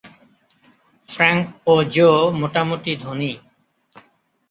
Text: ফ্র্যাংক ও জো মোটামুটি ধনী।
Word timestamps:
ফ্র্যাংক 1.09 1.41
ও 1.67 1.75
জো 1.93 2.09
মোটামুটি 2.39 2.91
ধনী। 3.03 3.31